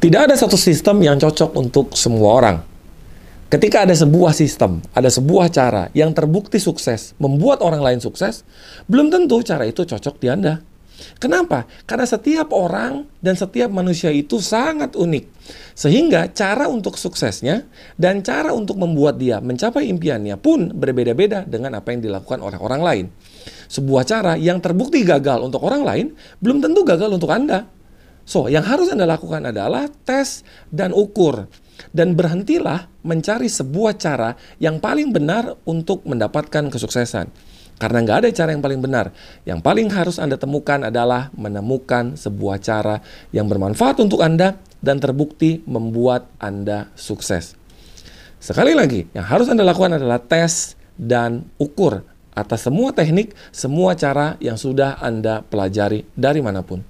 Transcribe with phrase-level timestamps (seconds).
[0.00, 2.56] Tidak ada satu sistem yang cocok untuk semua orang.
[3.52, 8.40] Ketika ada sebuah sistem, ada sebuah cara yang terbukti sukses, membuat orang lain sukses,
[8.88, 10.64] belum tentu cara itu cocok di Anda.
[11.20, 11.68] Kenapa?
[11.84, 15.24] Karena setiap orang dan setiap manusia itu sangat unik.
[15.76, 17.68] Sehingga cara untuk suksesnya
[18.00, 22.80] dan cara untuk membuat dia mencapai impiannya pun berbeda-beda dengan apa yang dilakukan oleh orang
[22.80, 23.06] lain.
[23.68, 26.06] Sebuah cara yang terbukti gagal untuk orang lain
[26.40, 27.79] belum tentu gagal untuk Anda.
[28.30, 31.50] So, yang harus Anda lakukan adalah tes dan ukur
[31.90, 37.26] dan berhentilah mencari sebuah cara yang paling benar untuk mendapatkan kesuksesan.
[37.82, 39.10] Karena nggak ada cara yang paling benar.
[39.42, 43.02] Yang paling harus Anda temukan adalah menemukan sebuah cara
[43.34, 47.58] yang bermanfaat untuk Anda dan terbukti membuat Anda sukses.
[48.38, 54.38] Sekali lagi, yang harus Anda lakukan adalah tes dan ukur atas semua teknik, semua cara
[54.38, 56.89] yang sudah Anda pelajari dari mana pun.